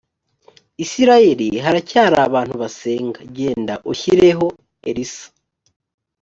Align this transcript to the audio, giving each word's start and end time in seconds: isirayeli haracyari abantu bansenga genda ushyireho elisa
isirayeli 0.83 1.47
haracyari 1.65 2.15
abantu 2.27 2.53
bansenga 2.61 3.19
genda 3.35 3.75
ushyireho 3.91 4.45
elisa 4.89 5.25